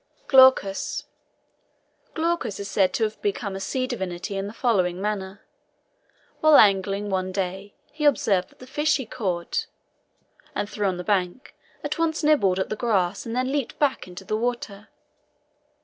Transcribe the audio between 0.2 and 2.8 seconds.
GLAUCUS. Glaucus is